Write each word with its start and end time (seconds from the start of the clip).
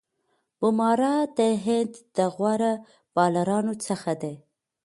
بومراه 0.59 1.21
د 1.37 1.39
هند 1.65 1.93
د 2.15 2.17
غوره 2.35 2.73
بالرانو 3.15 3.73
څخه 3.87 4.11
دئ. 4.21 4.35